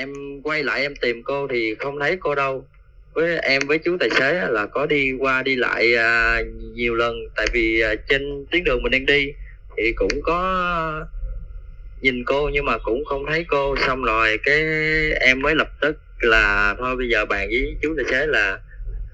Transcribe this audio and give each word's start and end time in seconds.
em 0.00 0.42
quay 0.42 0.64
lại 0.64 0.82
em 0.82 0.96
tìm 0.96 1.22
cô 1.22 1.48
thì 1.48 1.74
không 1.74 1.98
thấy 2.00 2.16
cô 2.20 2.34
đâu. 2.34 2.64
Với 3.12 3.38
em 3.38 3.62
với 3.66 3.78
chú 3.78 3.96
tài 4.00 4.10
xế 4.10 4.46
là 4.48 4.66
có 4.66 4.86
đi 4.86 5.12
qua 5.18 5.42
đi 5.42 5.56
lại 5.56 5.94
à, 5.94 6.42
nhiều 6.74 6.94
lần. 6.94 7.16
Tại 7.36 7.46
vì 7.52 7.80
à, 7.80 7.94
trên 8.08 8.46
tuyến 8.50 8.64
đường 8.64 8.82
mình 8.82 8.92
đang 8.92 9.06
đi 9.06 9.32
thì 9.76 9.92
cũng 9.96 10.22
có 10.22 11.06
nhìn 12.00 12.24
cô 12.24 12.50
nhưng 12.52 12.64
mà 12.64 12.78
cũng 12.78 13.04
không 13.04 13.26
thấy 13.26 13.44
cô. 13.48 13.76
Xong 13.76 14.04
rồi 14.04 14.38
cái 14.42 14.64
em 15.20 15.42
mới 15.42 15.54
lập 15.54 15.68
tức 15.80 15.96
là 16.20 16.74
thôi 16.78 16.96
bây 16.96 17.08
giờ 17.08 17.24
bàn 17.24 17.48
với 17.48 17.76
chú 17.82 17.94
tài 17.96 18.04
xế 18.10 18.26
là 18.26 18.58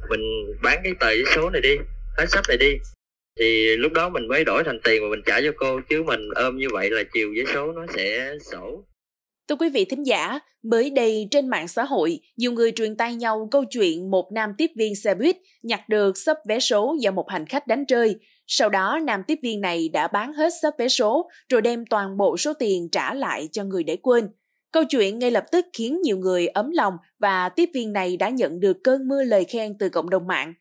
mình 0.08 0.52
bán 0.62 0.80
cái 0.84 0.92
tờ 1.00 1.10
giấy 1.10 1.24
số 1.34 1.50
này 1.50 1.60
đi 1.60 1.76
hết 2.18 2.26
sách 2.28 2.44
này 2.48 2.56
đi. 2.56 2.78
Thì 3.38 3.76
lúc 3.76 3.92
đó 3.92 4.08
mình 4.08 4.28
mới 4.28 4.44
đổi 4.44 4.64
thành 4.64 4.80
tiền 4.84 5.02
mà 5.02 5.08
mình 5.08 5.22
trả 5.26 5.40
cho 5.40 5.52
cô. 5.56 5.80
Chứ 5.88 6.02
mình 6.02 6.28
ôm 6.34 6.58
như 6.58 6.68
vậy 6.72 6.90
là 6.90 7.02
chiều 7.12 7.32
giấy 7.32 7.46
số 7.54 7.72
nó 7.72 7.86
sẽ 7.94 8.32
sổ. 8.52 8.84
Thưa 9.48 9.56
quý 9.56 9.68
vị 9.68 9.84
thính 9.84 10.06
giả, 10.06 10.38
mới 10.62 10.90
đây 10.90 11.28
trên 11.30 11.48
mạng 11.48 11.68
xã 11.68 11.84
hội, 11.84 12.20
nhiều 12.36 12.52
người 12.52 12.72
truyền 12.72 12.96
tay 12.96 13.14
nhau 13.14 13.48
câu 13.50 13.64
chuyện 13.64 14.10
một 14.10 14.32
nam 14.32 14.52
tiếp 14.58 14.70
viên 14.76 14.96
xe 14.96 15.14
buýt 15.14 15.36
nhặt 15.62 15.88
được 15.88 16.18
sấp 16.18 16.36
vé 16.48 16.60
số 16.60 16.96
do 17.00 17.10
một 17.10 17.30
hành 17.30 17.46
khách 17.46 17.66
đánh 17.66 17.84
rơi. 17.84 18.16
Sau 18.46 18.68
đó, 18.68 18.98
nam 19.04 19.22
tiếp 19.26 19.38
viên 19.42 19.60
này 19.60 19.88
đã 19.88 20.08
bán 20.08 20.32
hết 20.32 20.52
sấp 20.62 20.74
vé 20.78 20.88
số 20.88 21.28
rồi 21.48 21.62
đem 21.62 21.84
toàn 21.90 22.16
bộ 22.16 22.36
số 22.36 22.52
tiền 22.52 22.88
trả 22.92 23.14
lại 23.14 23.48
cho 23.52 23.64
người 23.64 23.84
để 23.84 23.96
quên. 23.96 24.28
Câu 24.72 24.84
chuyện 24.84 25.18
ngay 25.18 25.30
lập 25.30 25.44
tức 25.52 25.66
khiến 25.72 26.02
nhiều 26.02 26.18
người 26.18 26.46
ấm 26.46 26.70
lòng 26.70 26.94
và 27.18 27.48
tiếp 27.48 27.70
viên 27.74 27.92
này 27.92 28.16
đã 28.16 28.28
nhận 28.28 28.60
được 28.60 28.76
cơn 28.84 29.08
mưa 29.08 29.24
lời 29.24 29.44
khen 29.44 29.78
từ 29.78 29.88
cộng 29.88 30.10
đồng 30.10 30.26
mạng. 30.26 30.54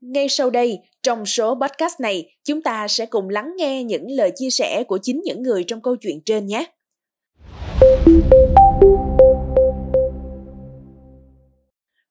Ngay 0.00 0.28
sau 0.28 0.50
đây, 0.50 0.78
trong 1.02 1.26
số 1.26 1.58
podcast 1.60 2.00
này, 2.00 2.36
chúng 2.44 2.62
ta 2.62 2.88
sẽ 2.88 3.06
cùng 3.06 3.28
lắng 3.28 3.52
nghe 3.56 3.84
những 3.84 4.10
lời 4.10 4.32
chia 4.34 4.50
sẻ 4.50 4.84
của 4.88 4.98
chính 5.02 5.20
những 5.24 5.42
người 5.42 5.64
trong 5.64 5.82
câu 5.82 5.96
chuyện 5.96 6.20
trên 6.24 6.46
nhé. 6.46 6.66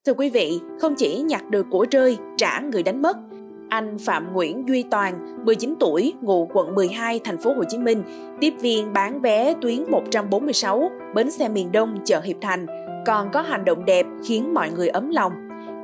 Thưa 0.06 0.14
quý 0.18 0.30
vị, 0.30 0.60
không 0.82 0.96
chỉ 0.96 1.22
nhặt 1.22 1.50
được 1.50 1.66
của 1.72 1.86
rơi, 1.92 2.18
trả 2.38 2.60
người 2.60 2.84
đánh 2.84 3.02
mất, 3.02 3.18
anh 3.70 3.98
Phạm 4.06 4.34
Nguyễn 4.34 4.68
Duy 4.68 4.84
Toàn, 4.92 5.46
19 5.46 5.76
tuổi, 5.80 6.14
ngụ 6.22 6.50
quận 6.54 6.76
12, 6.76 7.20
thành 7.24 7.38
phố 7.38 7.54
Hồ 7.54 7.64
Chí 7.70 7.78
Minh, 7.78 8.04
tiếp 8.42 8.54
viên 8.60 8.94
bán 8.94 9.22
vé 9.22 9.54
tuyến 9.62 9.92
146, 9.92 10.92
bến 11.16 11.32
xe 11.32 11.50
miền 11.50 11.72
Đông 11.72 11.98
chợ 12.06 12.22
Hiệp 12.22 12.38
Thành, 12.42 12.66
còn 13.06 13.30
có 13.34 13.42
hành 13.42 13.66
động 13.66 13.86
đẹp 13.86 14.06
khiến 14.28 14.54
mọi 14.54 14.70
người 14.70 14.88
ấm 14.88 15.10
lòng. 15.10 15.34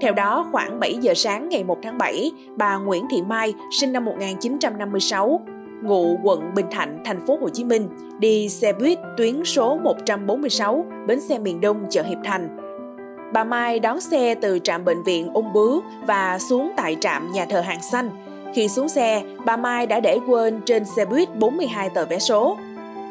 Theo 0.01 0.13
đó, 0.13 0.47
khoảng 0.51 0.79
7 0.79 0.97
giờ 1.01 1.13
sáng 1.15 1.49
ngày 1.49 1.63
1 1.63 1.77
tháng 1.83 1.97
7, 1.97 2.31
bà 2.57 2.77
Nguyễn 2.77 3.05
Thị 3.11 3.21
Mai, 3.21 3.53
sinh 3.79 3.93
năm 3.93 4.05
1956, 4.05 5.41
ngụ 5.83 6.17
quận 6.23 6.53
Bình 6.55 6.65
Thạnh, 6.71 7.01
thành 7.05 7.25
phố 7.27 7.37
Hồ 7.41 7.49
Chí 7.49 7.63
Minh, 7.63 7.89
đi 8.19 8.49
xe 8.49 8.73
buýt 8.73 8.99
tuyến 9.17 9.43
số 9.43 9.77
146, 9.77 10.85
bến 11.07 11.21
xe 11.21 11.39
miền 11.39 11.61
Đông 11.61 11.85
chợ 11.89 12.03
Hiệp 12.03 12.17
Thành. 12.23 12.57
Bà 13.33 13.43
Mai 13.43 13.79
đón 13.79 14.01
xe 14.01 14.35
từ 14.35 14.59
trạm 14.59 14.85
bệnh 14.85 15.03
viện 15.03 15.33
Ung 15.33 15.53
Bướu 15.53 15.81
và 16.07 16.39
xuống 16.39 16.71
tại 16.77 16.97
trạm 17.01 17.31
nhà 17.31 17.45
thờ 17.45 17.61
Hàng 17.61 17.81
Xanh. 17.81 18.09
Khi 18.53 18.67
xuống 18.67 18.89
xe, 18.89 19.23
bà 19.45 19.57
Mai 19.57 19.87
đã 19.87 19.99
để 19.99 20.19
quên 20.27 20.61
trên 20.65 20.85
xe 20.85 21.05
buýt 21.05 21.35
42 21.35 21.89
tờ 21.89 22.05
vé 22.05 22.19
số. 22.19 22.57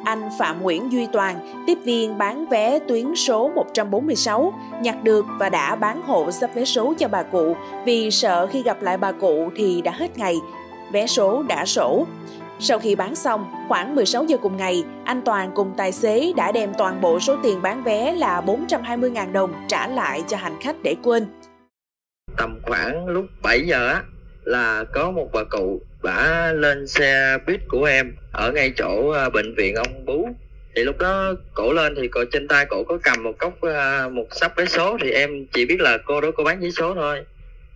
Anh 0.04 0.28
Phạm 0.38 0.62
Nguyễn 0.62 0.92
Duy 0.92 1.06
Toàn, 1.12 1.64
tiếp 1.66 1.78
viên 1.84 2.18
bán 2.18 2.46
vé 2.46 2.78
tuyến 2.78 3.14
số 3.14 3.50
146, 3.54 4.52
nhặt 4.82 5.04
được 5.04 5.26
và 5.38 5.48
đã 5.48 5.76
bán 5.76 6.02
hộ 6.02 6.30
sắp 6.30 6.50
vé 6.54 6.64
số 6.64 6.94
cho 6.98 7.08
bà 7.08 7.22
cụ 7.22 7.54
vì 7.84 8.10
sợ 8.10 8.46
khi 8.46 8.62
gặp 8.62 8.82
lại 8.82 8.96
bà 8.96 9.12
cụ 9.12 9.48
thì 9.56 9.80
đã 9.80 9.92
hết 9.92 10.18
ngày. 10.18 10.36
Vé 10.92 11.06
số 11.06 11.42
đã 11.42 11.64
sổ. 11.64 12.06
Sau 12.60 12.78
khi 12.78 12.94
bán 12.94 13.14
xong, 13.14 13.46
khoảng 13.68 13.94
16 13.94 14.24
giờ 14.24 14.36
cùng 14.42 14.56
ngày, 14.56 14.84
anh 15.04 15.22
Toàn 15.24 15.50
cùng 15.54 15.74
tài 15.76 15.92
xế 15.92 16.32
đã 16.36 16.52
đem 16.52 16.72
toàn 16.78 17.00
bộ 17.00 17.20
số 17.20 17.36
tiền 17.42 17.62
bán 17.62 17.84
vé 17.84 18.12
là 18.12 18.40
420.000 18.46 19.32
đồng 19.32 19.52
trả 19.68 19.88
lại 19.88 20.22
cho 20.28 20.36
hành 20.36 20.56
khách 20.60 20.76
để 20.82 20.96
quên. 21.02 21.26
Tầm 22.36 22.58
khoảng 22.62 23.06
lúc 23.06 23.26
7 23.42 23.66
giờ 23.66 23.88
á 23.88 24.02
là 24.44 24.84
có 24.92 25.10
một 25.10 25.28
bà 25.32 25.44
cụ 25.44 25.80
bả 26.02 26.52
lên 26.52 26.86
xe 26.86 27.38
buýt 27.46 27.60
của 27.68 27.84
em 27.84 28.12
ở 28.32 28.52
ngay 28.52 28.72
chỗ 28.76 29.10
à, 29.10 29.30
bệnh 29.30 29.54
viện 29.54 29.74
ông 29.74 30.04
Bú 30.04 30.28
thì 30.74 30.84
lúc 30.84 30.98
đó 30.98 31.34
cổ 31.54 31.72
lên 31.72 31.94
thì 31.96 32.08
cổ 32.08 32.24
trên 32.32 32.48
tay 32.48 32.66
cổ 32.70 32.84
có 32.88 32.98
cầm 33.02 33.22
một 33.22 33.32
cốc 33.38 33.52
à, 33.62 34.08
một 34.08 34.26
sắp 34.30 34.52
vé 34.56 34.66
số 34.66 34.98
thì 35.00 35.10
em 35.10 35.46
chỉ 35.52 35.66
biết 35.66 35.80
là 35.80 35.98
cô 36.04 36.20
đó 36.20 36.28
cô 36.36 36.44
bán 36.44 36.60
vé 36.60 36.70
số 36.70 36.94
thôi 36.94 37.24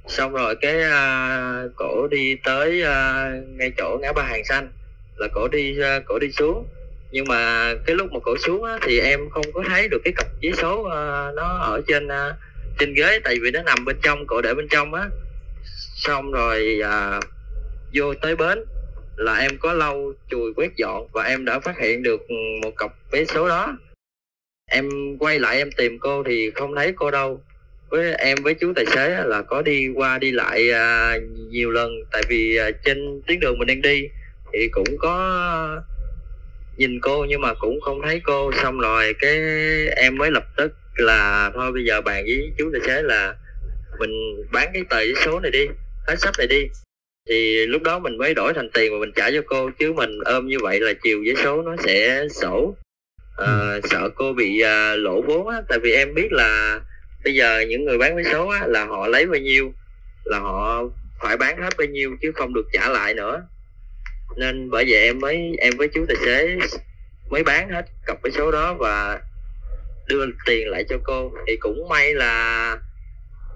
xong 0.08 0.32
rồi 0.32 0.56
cái 0.60 0.76
uh, 0.76 1.72
cổ 1.76 2.06
đi 2.10 2.36
tới 2.44 2.82
uh, 2.82 3.58
ngay 3.58 3.72
chỗ 3.76 3.98
ngã 4.02 4.12
ba 4.12 4.22
hàng 4.22 4.44
xanh 4.44 4.68
là 5.16 5.28
cổ 5.34 5.48
đi 5.48 5.78
uh, 5.80 6.02
cổ 6.06 6.18
đi 6.18 6.32
xuống. 6.32 6.68
Nhưng 7.10 7.24
mà 7.28 7.72
cái 7.86 7.96
lúc 7.96 8.12
mà 8.12 8.20
cổ 8.22 8.36
xuống 8.38 8.64
á, 8.64 8.78
thì 8.82 9.00
em 9.00 9.30
không 9.30 9.52
có 9.52 9.62
thấy 9.68 9.88
được 9.88 9.98
cái 10.04 10.12
cặp 10.16 10.26
giấy 10.40 10.52
số 10.56 10.80
uh, 10.80 11.34
nó 11.34 11.58
ở 11.58 11.82
trên 11.88 12.06
uh, 12.06 12.34
trên 12.78 12.94
ghế 12.94 13.20
tại 13.24 13.36
vì 13.42 13.50
nó 13.50 13.62
nằm 13.62 13.84
bên 13.84 13.96
trong 14.02 14.26
cổ 14.26 14.40
để 14.42 14.54
bên 14.54 14.68
trong 14.68 14.94
á. 14.94 15.08
Xong 15.96 16.32
rồi 16.32 16.80
uh, 16.80 17.24
vô 17.94 18.14
tới 18.14 18.36
bến 18.36 18.64
là 19.16 19.36
em 19.36 19.58
có 19.58 19.72
lau 19.72 20.12
chùi 20.30 20.54
quét 20.54 20.76
dọn 20.76 21.08
và 21.12 21.22
em 21.22 21.44
đã 21.44 21.60
phát 21.60 21.78
hiện 21.78 22.02
được 22.02 22.20
một 22.62 22.70
cặp 22.76 22.90
vé 23.10 23.24
số 23.24 23.48
đó. 23.48 23.76
Em 24.70 25.16
quay 25.19 25.38
lại 25.38 25.56
em 25.56 25.70
tìm 25.76 25.98
cô 25.98 26.22
thì 26.22 26.50
không 26.50 26.74
thấy 26.74 26.92
cô 26.96 27.10
đâu 27.10 27.42
với 27.92 28.14
em 28.14 28.38
với 28.42 28.54
chú 28.54 28.72
tài 28.76 28.86
xế 28.86 29.25
là 29.25 29.42
có 29.42 29.62
đi 29.62 29.88
qua 29.94 30.19
đi 30.19 30.32
lại 30.32 30.70
à, 30.70 31.19
nhiều 31.50 31.70
lần. 31.70 31.92
Tại 32.12 32.22
vì 32.28 32.56
à, 32.56 32.70
trên 32.84 33.22
tuyến 33.26 33.41
đường 33.41 33.58
mình 33.58 33.69
đang 33.69 33.82
đi 33.82 34.08
thì 34.53 34.69
cũng 34.72 34.97
có 34.98 35.82
nhìn 36.76 37.00
cô 37.00 37.26
nhưng 37.28 37.41
mà 37.41 37.54
cũng 37.54 37.81
không 37.81 38.02
thấy 38.02 38.20
cô. 38.25 38.52
Xong 38.62 38.81
rồi 38.81 39.14
cái 39.19 39.41
em 39.97 40.16
mới 40.19 40.31
lập 40.31 40.44
tức 40.56 40.72
là 40.97 41.50
thôi 41.54 41.72
bây 41.72 41.84
giờ 41.84 42.00
bàn 42.00 42.25
với 42.25 42.52
chú 42.58 42.70
tài 42.72 42.81
xế 42.86 43.02
là 43.02 43.34
mình 43.98 44.10
bán 44.52 44.70
cái 44.75 44.82
tờ 44.91 45.00
giấy 45.00 45.14
số 45.25 45.41
này 45.41 45.50
đi 45.50 45.66
hết 46.06 46.16
sách 46.19 46.34
này 46.38 46.47
đi. 46.47 46.69
Thì 47.28 47.66
lúc 47.66 47.82
đó 47.82 47.98
mình 47.98 48.19
mới 48.19 48.34
đổi 48.34 48.52
thành 48.54 48.70
tiền 48.70 48.92
mà 48.92 48.98
mình 48.98 49.12
trả 49.16 49.31
cho 49.31 49.42
cô 49.47 49.70
chứ 49.78 49.92
mình 49.92 50.19
ôm 50.25 50.48
như 50.48 50.56
vậy 50.62 50.81
là 50.81 50.92
chiều 51.02 51.22
giấy 51.22 51.36
số 51.44 51.62
nó 51.62 51.76
sẽ 51.84 52.26
sổ. 52.41 52.76
À, 53.36 53.81
sợ 53.91 54.08
cô 54.14 54.32
bị 54.32 54.60
à, 54.60 54.97
lỗ 54.97 55.22
vốn 55.22 55.48
á. 55.48 55.62
Tại 55.69 55.78
vì 55.78 55.92
em 55.92 56.14
biết 56.14 56.32
là 56.32 56.81
bây 57.25 57.34
giờ 57.34 57.65
những 57.69 57.84
người 57.84 57.99
bán 57.99 58.16
vé 58.16 58.22
số 58.33 58.49
á, 58.49 58.66
là 58.66 58.84
họ 58.84 59.06
lấy 59.06 59.27
bao 59.27 59.41
nhiêu 59.41 59.72
là 60.25 60.38
họ 60.38 60.83
phải 61.22 61.37
bán 61.37 61.62
hết 61.62 61.75
bao 61.78 61.87
nhiêu 61.87 62.16
chứ 62.22 62.33
không 62.34 62.55
được 62.55 62.66
trả 62.72 62.88
lại 62.88 63.15
nữa. 63.15 63.43
Nên 64.37 64.71
bởi 64.71 64.84
vậy 64.88 65.03
em 65.03 65.21
mới 65.21 65.56
em 65.59 65.72
với 65.78 65.88
chú 65.88 66.05
tài 66.09 66.16
xế 66.25 66.56
mới 67.31 67.44
bán 67.44 67.69
hết 67.71 67.84
cọc 68.06 68.22
vé 68.22 68.31
số 68.31 68.50
đó 68.50 68.75
và 68.75 69.21
đưa 70.06 70.27
tiền 70.47 70.69
lại 70.69 70.84
cho 70.88 70.97
cô. 71.05 71.32
Thì 71.47 71.56
cũng 71.56 71.88
may 71.88 72.15
là 72.15 72.77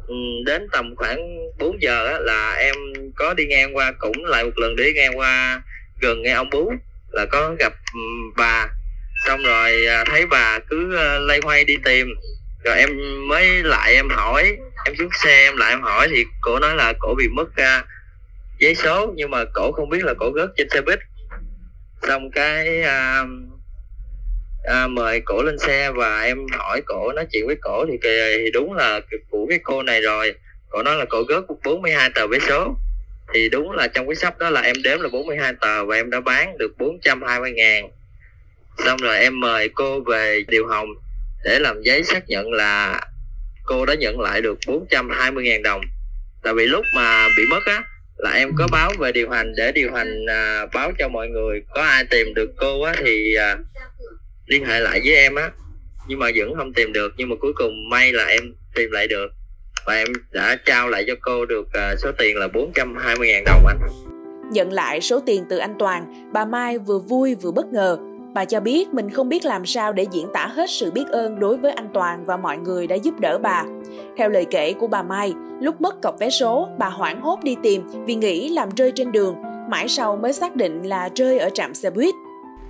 ừ, 0.06 0.14
đến 0.46 0.68
tầm 0.72 0.94
khoảng 0.96 1.50
4 1.58 1.82
giờ 1.82 2.06
á, 2.06 2.18
là 2.18 2.52
em 2.52 2.74
có 3.14 3.34
đi 3.34 3.46
ngang 3.46 3.76
qua 3.76 3.92
cũng 3.98 4.24
lại 4.24 4.44
một 4.44 4.58
lần 4.58 4.76
đi 4.76 4.92
ngang 4.92 5.18
qua 5.18 5.62
gần 6.00 6.22
nghe 6.22 6.32
ông 6.32 6.50
bú 6.50 6.72
là 7.12 7.26
có 7.26 7.54
gặp 7.58 7.72
ừ, 7.94 8.00
bà. 8.36 8.68
Xong 9.26 9.42
rồi 9.42 9.86
à, 9.86 10.04
thấy 10.04 10.26
bà 10.26 10.58
cứ 10.58 10.96
ờ, 10.96 11.18
lây 11.18 11.40
hoay 11.42 11.64
đi 11.64 11.76
tìm 11.84 12.14
rồi 12.66 12.78
em 12.78 12.90
mới 13.28 13.62
lại 13.62 13.94
em 13.94 14.08
hỏi 14.08 14.56
em 14.84 14.94
xuống 14.98 15.10
xe 15.22 15.42
em 15.44 15.56
lại 15.56 15.70
em 15.70 15.82
hỏi 15.82 16.08
thì 16.10 16.24
cổ 16.40 16.58
nói 16.58 16.74
là 16.74 16.92
cổ 16.98 17.14
bị 17.14 17.28
mất 17.28 17.48
uh, 17.48 17.86
giấy 18.58 18.74
số 18.74 19.12
nhưng 19.16 19.30
mà 19.30 19.44
cổ 19.54 19.72
không 19.72 19.88
biết 19.88 20.04
là 20.04 20.14
cổ 20.18 20.32
rớt 20.36 20.50
trên 20.56 20.68
xe 20.70 20.80
buýt. 20.80 20.98
Xong 22.02 22.30
cái 22.30 22.82
uh, 22.82 23.28
uh, 24.84 24.90
mời 24.90 25.20
cổ 25.20 25.42
lên 25.42 25.58
xe 25.58 25.90
và 25.90 26.22
em 26.22 26.46
hỏi 26.52 26.82
cổ 26.86 27.12
nói 27.12 27.26
chuyện 27.32 27.46
với 27.46 27.56
cổ 27.62 27.86
thì, 27.88 27.98
thì 28.02 28.50
đúng 28.50 28.72
là 28.72 29.00
của 29.30 29.46
cái 29.48 29.58
cô 29.62 29.82
này 29.82 30.00
rồi. 30.00 30.34
Cổ 30.68 30.82
nói 30.82 30.96
là 30.96 31.04
cổ 31.04 31.24
rớt 31.28 31.44
42 31.64 32.10
tờ 32.14 32.26
vé 32.26 32.38
số. 32.48 32.76
Thì 33.34 33.48
đúng 33.48 33.72
là 33.72 33.88
trong 33.88 34.06
cái 34.08 34.16
sắp 34.16 34.38
đó 34.38 34.50
là 34.50 34.60
em 34.60 34.76
đếm 34.84 35.00
là 35.00 35.08
42 35.08 35.52
tờ 35.60 35.84
và 35.84 35.96
em 35.96 36.10
đã 36.10 36.20
bán 36.20 36.58
được 36.58 36.78
420 36.78 37.52
ngàn. 37.52 37.88
Xong 38.84 38.96
rồi 38.96 39.18
em 39.18 39.40
mời 39.40 39.68
cô 39.68 40.00
về 40.00 40.44
điều 40.48 40.66
hồng 40.66 40.88
để 41.46 41.58
làm 41.58 41.82
giấy 41.82 42.02
xác 42.02 42.28
nhận 42.28 42.52
là 42.52 43.00
cô 43.64 43.86
đã 43.86 43.94
nhận 43.94 44.20
lại 44.20 44.40
được 44.40 44.58
420.000 44.66 45.62
đồng. 45.62 45.80
Tại 46.42 46.54
vì 46.54 46.66
lúc 46.66 46.84
mà 46.96 47.28
bị 47.36 47.46
mất 47.50 47.60
á 47.66 47.82
là 48.16 48.30
em 48.30 48.52
có 48.58 48.66
báo 48.72 48.92
về 48.98 49.12
điều 49.12 49.30
hành 49.30 49.52
để 49.56 49.72
điều 49.72 49.92
hành 49.92 50.26
à, 50.26 50.66
báo 50.74 50.92
cho 50.98 51.08
mọi 51.08 51.28
người 51.28 51.62
có 51.74 51.82
ai 51.82 52.04
tìm 52.04 52.34
được 52.34 52.50
cô 52.56 52.82
á 52.82 52.94
thì 53.04 53.34
à, 53.34 53.56
liên 54.46 54.64
hệ 54.64 54.80
lại 54.80 55.00
với 55.04 55.14
em 55.14 55.34
á. 55.34 55.50
Nhưng 56.08 56.18
mà 56.18 56.26
vẫn 56.36 56.54
không 56.56 56.72
tìm 56.72 56.92
được 56.92 57.14
nhưng 57.16 57.28
mà 57.28 57.36
cuối 57.40 57.52
cùng 57.56 57.88
may 57.90 58.12
là 58.12 58.24
em 58.24 58.42
tìm 58.74 58.90
lại 58.90 59.06
được. 59.06 59.26
Và 59.86 59.94
em 59.94 60.08
đã 60.30 60.56
trao 60.64 60.88
lại 60.88 61.04
cho 61.06 61.14
cô 61.20 61.46
được 61.46 61.72
à, 61.72 61.94
số 62.02 62.12
tiền 62.18 62.36
là 62.36 62.46
420.000 62.46 63.44
đồng 63.44 63.66
anh 63.66 63.78
nhận 64.50 64.72
lại 64.72 65.00
số 65.00 65.20
tiền 65.26 65.44
từ 65.48 65.58
anh 65.58 65.74
Toàn 65.78 66.30
bà 66.32 66.44
Mai 66.44 66.78
vừa 66.78 66.98
vui 66.98 67.34
vừa 67.34 67.50
bất 67.50 67.66
ngờ. 67.66 67.98
Bà 68.36 68.44
cho 68.44 68.60
biết 68.60 68.88
mình 68.92 69.10
không 69.10 69.28
biết 69.28 69.44
làm 69.44 69.66
sao 69.66 69.92
để 69.92 70.06
diễn 70.12 70.28
tả 70.34 70.46
hết 70.46 70.70
sự 70.70 70.90
biết 70.90 71.04
ơn 71.12 71.40
đối 71.40 71.56
với 71.56 71.72
anh 71.72 71.88
Toàn 71.94 72.24
và 72.24 72.36
mọi 72.36 72.56
người 72.56 72.86
đã 72.86 72.96
giúp 72.96 73.14
đỡ 73.20 73.38
bà. 73.42 73.62
Theo 74.18 74.28
lời 74.28 74.46
kể 74.50 74.74
của 74.80 74.86
bà 74.86 75.02
Mai, 75.02 75.32
lúc 75.60 75.80
mất 75.80 75.94
cọc 76.02 76.14
vé 76.20 76.30
số, 76.30 76.68
bà 76.78 76.86
hoảng 76.86 77.20
hốt 77.20 77.38
đi 77.42 77.56
tìm 77.62 77.82
vì 78.06 78.14
nghĩ 78.14 78.48
làm 78.48 78.68
rơi 78.76 78.92
trên 78.94 79.12
đường, 79.12 79.36
mãi 79.70 79.88
sau 79.88 80.16
mới 80.16 80.32
xác 80.32 80.56
định 80.56 80.82
là 80.82 81.08
rơi 81.16 81.38
ở 81.38 81.50
trạm 81.54 81.74
xe 81.74 81.90
buýt. 81.90 82.14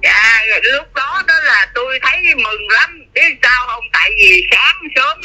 Dạ, 0.03 0.43
lúc 0.63 0.95
đó 0.95 1.23
đó 1.29 1.35
là 1.45 1.67
tôi 1.75 1.99
thấy 2.03 2.35
mừng 2.35 2.69
lắm, 2.69 3.05
biết 3.15 3.37
sao 3.43 3.67
không? 3.67 3.85
Tại 3.93 4.11
vì 4.17 4.43
sáng 4.51 4.89
sớm, 4.95 5.21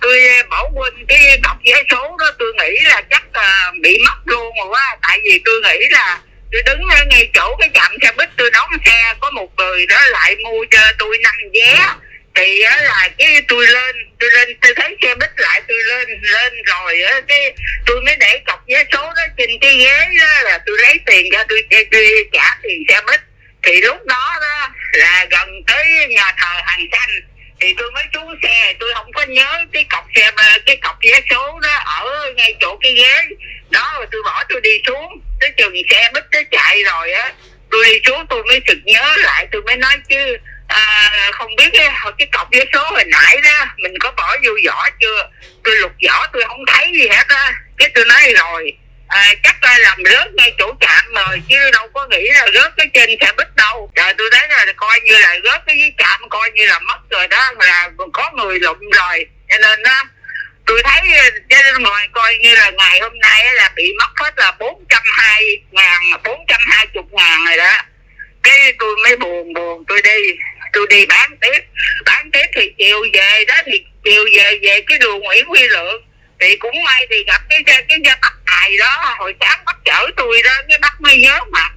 tôi 0.00 0.18
bỏ 0.50 0.70
quên 0.74 0.94
cái 1.08 1.40
cọc 1.42 1.56
vé 1.66 1.82
số 1.90 2.16
đó 2.18 2.26
tôi 2.38 2.52
nghĩ 2.58 2.78
là 2.84 3.02
chắc 3.10 3.32
à, 3.32 3.72
bị 3.82 3.98
mất 4.06 4.18
luôn 4.24 4.54
rồi 4.58 4.68
quá. 4.70 4.96
tại 5.02 5.20
vì 5.24 5.40
tôi 5.44 5.54
nghĩ 5.62 5.86
là 5.90 6.20
tôi 6.54 6.62
đứng 6.62 6.88
ở 6.88 7.04
ngay 7.10 7.30
chỗ 7.34 7.56
cái 7.60 7.68
chạm 7.74 7.92
xe 8.02 8.12
buýt 8.16 8.28
tôi 8.36 8.50
đón 8.50 8.68
xe 8.86 9.14
có 9.20 9.30
một 9.30 9.48
người 9.56 9.86
đó 9.86 10.00
lại 10.06 10.36
mua 10.36 10.64
cho 10.70 10.78
tôi 10.98 11.18
năm 11.22 11.34
vé. 11.54 11.86
Thì 12.34 12.62
á 12.62 12.82
là 12.82 13.08
cái 13.18 13.42
tôi 13.48 13.66
lên 13.66 13.96
tôi 14.20 14.30
lên 14.30 14.58
tôi 14.60 14.74
thấy 14.76 14.96
xe 15.02 15.14
buýt 15.14 15.30
lại 15.36 15.62
tôi 15.68 15.78
lên 15.84 16.08
lên 16.22 16.52
rồi 16.66 17.02
á 17.02 17.20
cái 17.28 17.54
tôi 17.86 18.00
mới 18.00 18.16
để 18.16 18.40
cọc 18.46 18.64
vé 18.68 18.84
số 18.92 19.02
đó 19.02 19.22
trên 19.36 19.50
cái 19.60 19.76
ghế 19.76 20.08
đó 20.20 20.40
là 20.42 20.58
tôi 20.66 20.78
lấy 20.78 20.98
tiền 21.06 21.30
ra 21.32 21.44
tôi, 21.48 21.62
tôi, 21.70 21.86
tôi 21.90 22.28
trả 22.32 22.56
tiền 22.62 22.84
xe 22.88 23.00
buýt. 23.06 23.20
Thì 23.62 23.80
lúc 23.80 24.06
đó 24.06 24.38
đó 24.40 24.68
là 24.92 25.26
gần 25.30 25.62
tới 25.66 26.06
nhà 26.08 26.32
thờ 26.38 26.60
hàng 26.64 26.86
xanh 26.92 27.10
thì 27.60 27.74
tôi 27.78 27.90
mới 27.90 28.04
xuống 28.14 28.34
xe 28.42 28.74
tôi 28.80 28.94
không 28.94 29.12
có 29.12 29.22
nhớ 29.22 29.64
cái 29.72 29.84
cọc 29.84 30.06
xe 30.16 30.30
cái 30.66 30.76
cọc 30.76 30.96
vé 31.02 31.20
số 31.30 31.60
đó 31.62 31.82
ở 31.84 32.32
ngay 32.36 32.54
chỗ 32.60 32.78
cái 32.82 32.92
ghế. 32.92 33.22
Đó 33.70 33.92
rồi 33.96 34.06
tôi 34.12 34.22
bỏ 34.24 34.44
tôi 34.48 34.60
đi 34.60 34.70
xuống 34.86 35.20
tới 35.40 35.50
chừng 35.56 35.74
xe 35.90 36.10
bít 36.14 36.23
tới 36.74 36.84
rồi 36.84 37.12
á 37.12 37.32
tôi 37.70 37.84
đi 37.84 38.00
xuống 38.06 38.26
tôi 38.30 38.44
mới 38.44 38.60
sực 38.68 38.78
nhớ 38.84 39.14
lại 39.16 39.46
tôi 39.52 39.62
mới 39.62 39.76
nói 39.76 39.96
chứ 40.08 40.36
à, 40.68 41.12
không 41.32 41.56
biết 41.56 41.70
cái 41.72 41.88
cái 42.18 42.28
cọc 42.32 42.48
vé 42.52 42.60
số 42.72 42.84
hồi 42.90 43.04
nãy 43.04 43.40
đó 43.42 43.66
mình 43.76 43.92
có 44.00 44.10
bỏ 44.16 44.36
vô 44.44 44.52
vỏ 44.66 44.88
chưa? 45.00 45.28
Tôi 45.64 45.76
lục 45.76 45.92
vỏ 46.08 46.26
tôi 46.32 46.42
không 46.48 46.64
thấy 46.66 46.92
gì 46.92 47.08
hết 47.08 47.28
á. 47.28 47.52
Cái 47.78 47.90
tôi 47.94 48.04
nói 48.04 48.32
rồi 48.36 48.72
à, 49.08 49.34
chắc 49.42 49.56
là 49.62 49.78
làm 49.78 49.98
rớt 50.04 50.34
ngay 50.34 50.52
chỗ 50.58 50.72
chạm 50.80 51.04
rồi 51.14 51.42
chứ 51.48 51.70
đâu 51.72 51.88
có 51.94 52.06
nghĩ 52.10 52.30
là 52.32 52.46
rớt 52.54 52.72
cái 52.76 52.86
trên 52.94 53.10
xe 53.20 53.32
buýt 53.36 53.56
đâu. 53.56 53.90
Trời 53.94 54.14
tôi 54.18 54.30
thấy 54.32 54.48
là 54.48 54.66
coi 54.76 55.00
như 55.00 55.18
là 55.18 55.36
rớt 55.44 55.62
cái 55.66 55.78
dưới 55.78 55.92
chạm 55.98 56.20
coi 56.30 56.50
như 56.50 56.66
là 56.66 56.78
mất 56.78 56.98
rồi 57.10 57.28
đó 57.28 57.52
là 57.58 57.90
có 58.12 58.30
người 58.34 58.60
lụm 58.60 58.78
rồi. 58.90 59.26
Cho 59.48 59.58
nên 59.58 59.82
đó 59.82 60.02
tôi 60.66 60.82
thấy 60.84 61.00
ờ, 61.16 61.30
trên 61.50 61.82
ngoài 61.82 62.08
coi 62.12 62.36
như 62.36 62.54
là 62.54 62.70
ngày 62.70 63.00
hôm 63.00 63.18
nay 63.18 63.54
là 63.54 63.70
bị 63.76 63.92
mất 63.98 64.10
hết 64.16 64.34
là 64.36 64.52
bốn 64.58 64.84
trăm 64.88 65.02
hai 65.06 65.42
ngàn 65.70 66.00
bốn 66.24 66.44
trăm 66.48 66.60
hai 66.66 66.86
chục 66.86 67.12
ngàn 67.12 67.44
rồi 67.44 67.56
đó. 67.56 67.72
Cái 68.42 68.72
tôi 68.78 68.96
mới 69.02 69.16
buồn 69.16 69.52
buồn 69.54 69.84
tôi 69.88 70.02
đi 70.02 70.36
tôi 70.72 70.86
đi 70.90 71.06
bán 71.06 71.36
tiếp. 71.40 71.60
Bán 72.04 72.30
tiếp 72.30 72.46
thì 72.56 72.72
chiều 72.78 73.00
về 73.12 73.44
đó 73.48 73.54
thì 73.66 73.84
chiều 74.04 74.24
về 74.36 74.58
về 74.62 74.80
cái 74.86 74.98
đường 74.98 75.20
nguyễn 75.20 75.46
huy 75.46 75.68
lượng. 75.68 76.02
Thì 76.40 76.56
cũng 76.56 76.84
may 76.84 77.06
thì 77.10 77.24
gặp 77.26 77.40
cái 77.48 77.62
cái 77.66 77.82
cái, 77.88 77.98
cái 78.04 78.16
bác 78.22 78.32
tài 78.46 78.76
đó 78.76 79.14
hồi 79.18 79.34
sáng 79.40 79.64
bắt 79.66 79.76
chở 79.84 80.06
tôi 80.16 80.42
đó 80.42 80.52
cái 80.68 80.78
bắt 80.78 81.00
mới 81.00 81.16
nhớ 81.16 81.40
mà. 81.52 81.68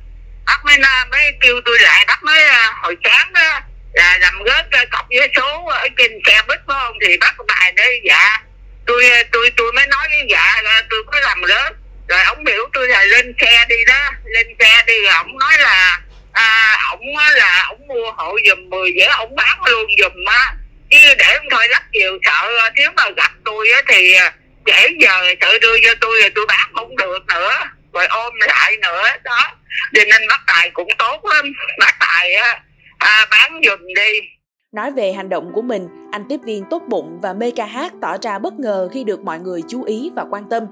Bắt 0.45 0.59
mới 0.65 0.77
mới 1.11 1.33
kêu 1.41 1.61
tôi 1.65 1.77
lại 1.79 2.05
bắt 2.07 2.23
mới 2.23 2.47
ờ, 2.47 2.71
hồi 2.81 2.95
sáng 3.03 3.33
đó 3.33 3.61
là 3.93 4.17
làm 4.21 4.43
gớt 4.43 4.65
cọc 4.91 5.05
với 5.09 5.29
số 5.35 5.65
ở 5.65 5.87
trên 5.97 6.11
xe 6.25 6.41
buýt 6.47 6.59
phải 6.67 6.77
không? 6.79 6.97
Thì 7.07 7.17
bắt 7.17 7.35
bài 7.47 7.71
đấy 7.71 8.01
dạ 8.03 8.46
tôi 8.87 9.03
tôi 9.31 9.51
tôi 9.57 9.71
mới 9.73 9.87
nói 9.87 10.07
với 10.09 10.25
dạ 10.29 10.61
tôi 10.89 11.03
có 11.11 11.19
làm 11.19 11.41
lớn. 11.41 11.73
Rồi 12.07 12.19
ông 12.21 12.43
biểu 12.43 12.69
tôi 12.73 12.87
là 12.87 13.03
lên 13.03 13.33
xe 13.41 13.65
đi 13.69 13.75
đó. 13.87 14.11
Lên 14.25 14.47
xe 14.59 14.83
đi 14.87 14.93
rồi 15.01 15.13
ông 15.13 15.37
nói 15.37 15.53
là 15.59 15.99
à, 16.31 16.77
ổng 16.91 17.17
là 17.35 17.65
ổng 17.69 17.87
mua 17.87 18.11
hộ 18.11 18.37
giùm 18.49 18.69
10 18.69 18.91
vé 18.99 19.05
ổng 19.05 19.35
bán 19.35 19.63
luôn 19.65 19.91
giùm 20.01 20.25
á. 20.25 20.53
Chứ 20.91 20.97
để 21.17 21.33
không 21.37 21.47
thôi 21.51 21.67
lắc 21.69 21.83
chiều 21.93 22.19
sợ 22.23 22.69
nếu 22.75 22.91
mà 22.95 23.09
gặp 23.17 23.31
tôi 23.45 23.69
á 23.71 23.81
thì 23.87 24.13
à, 24.13 24.33
trễ 24.65 24.87
giờ 24.99 25.35
tự 25.41 25.59
đưa 25.59 25.77
cho 25.83 25.95
tôi 26.01 26.21
rồi 26.21 26.29
tôi 26.35 26.45
bán 26.47 26.69
không 26.75 26.95
được 26.97 27.25
nữa. 27.27 27.51
Rồi 27.93 28.05
ôm 28.05 28.33
lại 28.39 28.77
nữa 28.77 29.03
đó. 29.23 29.55
Cho 29.93 30.03
nên 30.07 30.27
bác 30.29 30.39
tài 30.47 30.69
cũng 30.69 30.89
tốt 30.97 31.25
lắm. 31.25 31.53
Bác 31.79 31.95
tài 31.99 32.33
á 32.33 32.59
à, 32.97 33.25
bán 33.31 33.61
giùm 33.63 33.79
đi. 33.95 34.36
Nói 34.75 34.91
về 34.91 35.11
hành 35.11 35.29
động 35.29 35.51
của 35.53 35.61
mình, 35.61 35.87
anh 36.11 36.25
tiếp 36.29 36.39
viên 36.45 36.63
tốt 36.69 36.83
bụng 36.89 37.19
và 37.21 37.33
mê 37.33 37.51
ca 37.55 37.65
hát 37.65 37.93
tỏ 38.01 38.17
ra 38.21 38.39
bất 38.39 38.53
ngờ 38.53 38.89
khi 38.91 39.03
được 39.03 39.19
mọi 39.19 39.39
người 39.39 39.61
chú 39.67 39.83
ý 39.83 40.11
và 40.15 40.25
quan 40.29 40.49
tâm, 40.49 40.63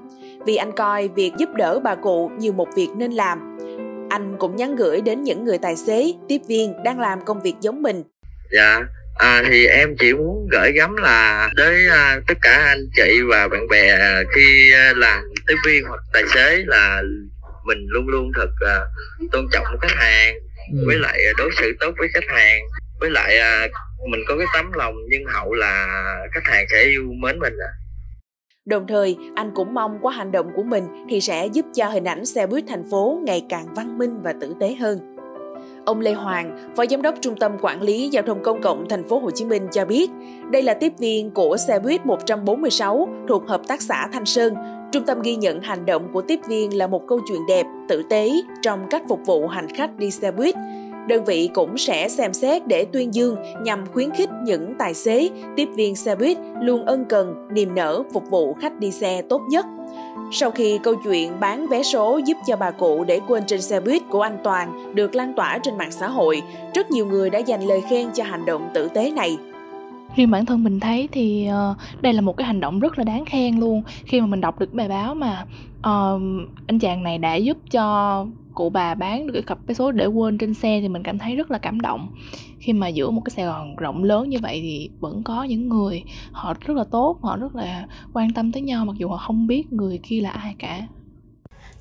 vì 0.46 0.56
anh 0.56 0.72
coi 0.72 1.08
việc 1.08 1.32
giúp 1.38 1.48
đỡ 1.56 1.80
bà 1.84 1.94
cụ 1.94 2.30
như 2.38 2.52
một 2.52 2.68
việc 2.76 2.88
nên 2.96 3.12
làm. 3.12 3.58
Anh 4.10 4.36
cũng 4.38 4.56
nhắn 4.56 4.76
gửi 4.76 5.00
đến 5.00 5.22
những 5.22 5.44
người 5.44 5.58
tài 5.58 5.76
xế, 5.76 6.12
tiếp 6.28 6.38
viên 6.48 6.82
đang 6.82 7.00
làm 7.00 7.24
công 7.24 7.42
việc 7.42 7.54
giống 7.60 7.82
mình. 7.82 8.02
Dạ, 8.52 8.80
À, 9.18 9.42
thì 9.48 9.66
em 9.66 9.96
chỉ 9.98 10.12
muốn 10.12 10.48
gửi 10.52 10.72
gắm 10.72 10.96
là 10.96 11.50
tới 11.56 11.86
à, 11.88 12.20
tất 12.28 12.38
cả 12.42 12.64
anh 12.66 12.88
chị 12.96 13.20
và 13.30 13.48
bạn 13.48 13.68
bè 13.68 13.98
khi 14.34 14.72
à, 14.72 14.92
làm 14.96 15.22
tiếp 15.46 15.54
viên 15.66 15.84
hoặc 15.84 16.00
tài 16.12 16.22
xế 16.34 16.64
là 16.66 17.02
mình 17.64 17.86
luôn 17.88 18.08
luôn 18.08 18.30
thật 18.34 18.50
à, 18.66 18.76
tôn 19.32 19.46
trọng 19.52 19.64
khách 19.80 19.94
hàng 19.96 20.34
ừ. 20.72 20.84
với 20.86 20.98
lại 20.98 21.20
đối 21.38 21.50
xử 21.60 21.76
tốt 21.80 21.94
với 21.98 22.08
khách 22.14 22.28
hàng 22.28 22.60
với 23.00 23.10
lại 23.10 23.38
à, 23.38 23.68
mình 24.10 24.20
có 24.28 24.36
cái 24.38 24.46
tấm 24.54 24.72
lòng 24.72 24.94
nhân 25.10 25.22
hậu 25.34 25.54
là 25.54 25.86
khách 26.34 26.44
hàng 26.44 26.64
sẽ 26.70 26.84
yêu 26.84 27.04
mến 27.22 27.38
mình 27.38 27.54
à. 27.60 27.70
Đồng 28.66 28.86
thời, 28.86 29.16
anh 29.34 29.50
cũng 29.54 29.74
mong 29.74 29.98
qua 30.02 30.12
hành 30.12 30.32
động 30.32 30.46
của 30.56 30.62
mình 30.62 30.84
thì 31.08 31.20
sẽ 31.20 31.46
giúp 31.46 31.66
cho 31.74 31.88
hình 31.88 32.04
ảnh 32.04 32.24
xe 32.24 32.46
buýt 32.46 32.64
thành 32.68 32.90
phố 32.90 33.20
ngày 33.24 33.42
càng 33.48 33.66
văn 33.74 33.98
minh 33.98 34.22
và 34.22 34.34
tử 34.40 34.54
tế 34.60 34.74
hơn. 34.74 35.16
Ông 35.86 36.00
Lê 36.00 36.12
Hoàng, 36.12 36.72
Phó 36.76 36.86
Giám 36.86 37.02
đốc 37.02 37.14
Trung 37.20 37.36
tâm 37.36 37.52
Quản 37.60 37.82
lý 37.82 38.08
Giao 38.08 38.22
thông 38.22 38.42
Công 38.42 38.62
cộng 38.62 38.88
Thành 38.88 39.08
phố 39.08 39.18
Hồ 39.18 39.30
Chí 39.30 39.44
Minh 39.44 39.68
cho 39.72 39.84
biết, 39.84 40.10
đây 40.50 40.62
là 40.62 40.74
tiếp 40.74 40.92
viên 40.98 41.30
của 41.30 41.56
xe 41.56 41.78
buýt 41.78 42.06
146 42.06 43.08
thuộc 43.28 43.48
Hợp 43.48 43.60
tác 43.68 43.82
xã 43.82 44.08
Thanh 44.12 44.24
Sơn. 44.24 44.54
Trung 44.92 45.06
tâm 45.06 45.22
ghi 45.22 45.36
nhận 45.36 45.60
hành 45.60 45.86
động 45.86 46.08
của 46.12 46.22
tiếp 46.22 46.40
viên 46.48 46.76
là 46.76 46.86
một 46.86 47.02
câu 47.08 47.20
chuyện 47.28 47.40
đẹp, 47.48 47.66
tử 47.88 48.02
tế 48.10 48.30
trong 48.62 48.86
cách 48.90 49.02
phục 49.08 49.20
vụ 49.26 49.48
hành 49.48 49.68
khách 49.76 49.96
đi 49.96 50.10
xe 50.10 50.32
buýt. 50.32 50.54
Đơn 51.08 51.24
vị 51.24 51.50
cũng 51.54 51.78
sẽ 51.78 52.08
xem 52.08 52.32
xét 52.32 52.66
để 52.66 52.86
tuyên 52.92 53.14
dương 53.14 53.36
nhằm 53.62 53.86
khuyến 53.86 54.10
khích 54.10 54.30
những 54.42 54.74
tài 54.78 54.94
xế, 54.94 55.28
tiếp 55.56 55.68
viên 55.76 55.96
xe 55.96 56.16
buýt 56.16 56.38
luôn 56.60 56.84
ân 56.84 57.04
cần, 57.04 57.48
niềm 57.50 57.74
nở 57.74 58.02
phục 58.12 58.30
vụ 58.30 58.54
khách 58.54 58.80
đi 58.80 58.90
xe 58.90 59.22
tốt 59.22 59.42
nhất. 59.50 59.66
Sau 60.32 60.50
khi 60.50 60.78
câu 60.82 60.94
chuyện 61.04 61.32
bán 61.40 61.66
vé 61.66 61.82
số 61.82 62.20
giúp 62.26 62.36
cho 62.46 62.56
bà 62.56 62.70
cụ 62.70 63.04
để 63.04 63.20
quên 63.28 63.42
trên 63.46 63.62
xe 63.62 63.80
buýt 63.80 64.02
của 64.10 64.20
anh 64.20 64.38
Toàn 64.44 64.94
được 64.94 65.14
lan 65.14 65.34
tỏa 65.36 65.58
trên 65.58 65.78
mạng 65.78 65.92
xã 65.92 66.08
hội, 66.08 66.42
rất 66.74 66.90
nhiều 66.90 67.06
người 67.06 67.30
đã 67.30 67.38
dành 67.38 67.62
lời 67.62 67.82
khen 67.90 68.08
cho 68.14 68.24
hành 68.24 68.46
động 68.46 68.68
tử 68.74 68.88
tế 68.94 69.10
này. 69.10 69.36
Riêng 70.16 70.30
bản 70.30 70.46
thân 70.46 70.64
mình 70.64 70.80
thấy 70.80 71.08
thì 71.12 71.48
uh, 71.70 72.02
đây 72.02 72.12
là 72.12 72.20
một 72.20 72.36
cái 72.36 72.46
hành 72.46 72.60
động 72.60 72.80
rất 72.80 72.98
là 72.98 73.04
đáng 73.04 73.24
khen 73.24 73.60
luôn 73.60 73.82
khi 74.04 74.20
mà 74.20 74.26
mình 74.26 74.40
đọc 74.40 74.58
được 74.58 74.74
bài 74.74 74.88
báo 74.88 75.14
mà 75.14 75.44
uh, 75.78 76.22
anh 76.66 76.78
chàng 76.80 77.02
này 77.02 77.18
đã 77.18 77.34
giúp 77.34 77.56
cho 77.70 78.26
cụ 78.56 78.70
bà 78.70 78.94
bán 78.94 79.26
được 79.26 79.32
cái 79.32 79.42
cặp 79.42 79.58
vé 79.66 79.74
số 79.74 79.92
để 79.92 80.06
quên 80.06 80.38
trên 80.38 80.54
xe 80.54 80.80
thì 80.80 80.88
mình 80.88 81.02
cảm 81.02 81.18
thấy 81.18 81.36
rất 81.36 81.50
là 81.50 81.58
cảm 81.58 81.80
động. 81.80 82.08
Khi 82.58 82.72
mà 82.72 82.88
giữa 82.88 83.10
một 83.10 83.22
cái 83.24 83.30
Sài 83.36 83.44
Gòn 83.44 83.76
rộng 83.76 84.04
lớn 84.04 84.28
như 84.28 84.38
vậy 84.42 84.60
thì 84.62 84.90
vẫn 85.00 85.22
có 85.22 85.44
những 85.44 85.68
người 85.68 86.02
họ 86.32 86.54
rất 86.60 86.76
là 86.76 86.84
tốt 86.84 87.18
họ 87.22 87.36
rất 87.36 87.54
là 87.54 87.86
quan 88.12 88.32
tâm 88.32 88.52
tới 88.52 88.62
nhau 88.62 88.84
mặc 88.84 88.96
dù 88.98 89.08
họ 89.08 89.16
không 89.16 89.46
biết 89.46 89.72
người 89.72 90.00
kia 90.02 90.20
là 90.20 90.30
ai 90.30 90.54
cả. 90.58 90.86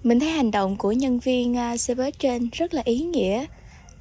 Mình 0.04 0.20
thấy 0.20 0.30
hành 0.30 0.52
động 0.52 0.76
của 0.76 0.92
nhân 0.92 1.20
viên 1.20 1.56
uh, 1.74 1.80
xe 1.80 1.96
bus 1.96 2.20
trên 2.20 2.50
rất 2.52 2.74
là 2.74 2.82
ý 2.86 3.00
nghĩa 3.00 3.46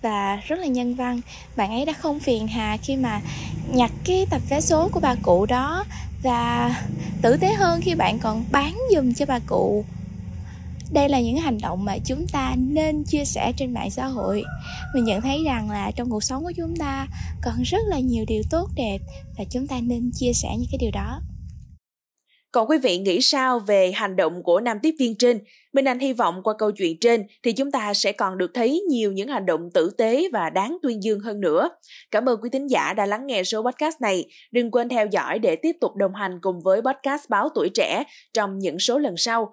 và 0.02 0.40
rất 0.46 0.58
là 0.58 0.66
nhân 0.66 0.94
văn. 0.94 1.20
Bạn 1.56 1.70
ấy 1.70 1.84
đã 1.84 1.92
không 1.92 2.20
phiền 2.20 2.48
hà 2.48 2.76
khi 2.76 2.96
mà 2.96 3.20
nhặt 3.74 3.90
cái 4.04 4.26
tập 4.30 4.42
vé 4.48 4.60
số 4.60 4.88
của 4.92 5.00
bà 5.00 5.14
cụ 5.22 5.46
đó 5.46 5.84
và 6.22 6.74
tử 7.22 7.36
tế 7.36 7.52
hơn 7.52 7.80
khi 7.80 7.94
bạn 7.94 8.18
còn 8.18 8.44
bán 8.52 8.76
giùm 8.94 9.12
cho 9.12 9.26
bà 9.26 9.38
cụ 9.38 9.84
đây 10.92 11.08
là 11.08 11.20
những 11.20 11.36
hành 11.36 11.58
động 11.62 11.84
mà 11.84 11.98
chúng 12.04 12.26
ta 12.32 12.54
nên 12.58 13.04
chia 13.04 13.24
sẻ 13.24 13.52
trên 13.56 13.74
mạng 13.74 13.90
xã 13.90 14.06
hội 14.06 14.44
mình 14.94 15.04
nhận 15.04 15.20
thấy 15.20 15.42
rằng 15.44 15.70
là 15.70 15.90
trong 15.96 16.10
cuộc 16.10 16.24
sống 16.24 16.44
của 16.44 16.52
chúng 16.56 16.76
ta 16.76 17.06
còn 17.42 17.62
rất 17.62 17.80
là 17.86 17.98
nhiều 17.98 18.24
điều 18.28 18.42
tốt 18.50 18.68
đẹp 18.76 18.98
và 19.38 19.44
chúng 19.50 19.66
ta 19.66 19.80
nên 19.80 20.10
chia 20.14 20.32
sẻ 20.32 20.48
những 20.58 20.68
cái 20.70 20.78
điều 20.80 20.90
đó 20.90 21.20
còn 22.54 22.68
quý 22.68 22.78
vị 22.78 22.98
nghĩ 22.98 23.20
sao 23.20 23.58
về 23.58 23.92
hành 23.92 24.16
động 24.16 24.42
của 24.42 24.60
nam 24.60 24.78
tiếp 24.82 24.94
viên 24.98 25.18
trên? 25.18 25.40
Minh 25.72 25.84
Anh 25.84 25.98
hy 25.98 26.12
vọng 26.12 26.40
qua 26.44 26.54
câu 26.58 26.70
chuyện 26.70 26.98
trên 27.00 27.26
thì 27.42 27.52
chúng 27.52 27.70
ta 27.70 27.94
sẽ 27.94 28.12
còn 28.12 28.38
được 28.38 28.50
thấy 28.54 28.82
nhiều 28.90 29.12
những 29.12 29.28
hành 29.28 29.46
động 29.46 29.70
tử 29.74 29.90
tế 29.98 30.28
và 30.32 30.50
đáng 30.50 30.78
tuyên 30.82 31.02
dương 31.02 31.20
hơn 31.20 31.40
nữa. 31.40 31.68
Cảm 32.10 32.28
ơn 32.28 32.40
quý 32.42 32.50
thính 32.50 32.70
giả 32.70 32.94
đã 32.94 33.06
lắng 33.06 33.26
nghe 33.26 33.44
số 33.44 33.62
podcast 33.62 34.00
này. 34.00 34.24
Đừng 34.52 34.70
quên 34.70 34.88
theo 34.88 35.06
dõi 35.06 35.38
để 35.38 35.56
tiếp 35.56 35.76
tục 35.80 35.96
đồng 35.96 36.14
hành 36.14 36.38
cùng 36.42 36.60
với 36.60 36.80
podcast 36.82 37.28
Báo 37.28 37.48
Tuổi 37.54 37.68
Trẻ 37.74 38.04
trong 38.34 38.58
những 38.58 38.78
số 38.78 38.98
lần 38.98 39.16
sau. 39.16 39.52